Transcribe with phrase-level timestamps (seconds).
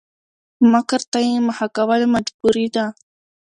[0.71, 2.85] مکر ته يې مخه کول مجبوري ده؛